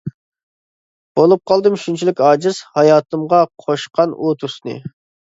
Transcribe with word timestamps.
بولۇپ 1.17 1.41
قالدىم 1.51 1.75
شۇنچىلىك 1.83 2.23
ئاجىز، 2.27 2.61
ھاياتىمغا 2.77 3.41
قوشقان 3.65 4.15
ئۇ 4.17 4.33
تۈسنى. 4.45 4.75